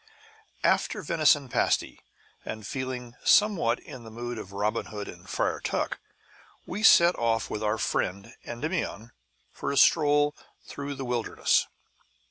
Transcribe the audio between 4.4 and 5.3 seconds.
Robin Hood and